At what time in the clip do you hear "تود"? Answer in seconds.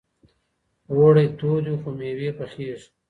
1.39-1.63